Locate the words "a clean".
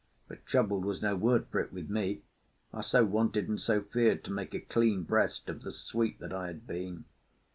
4.55-5.03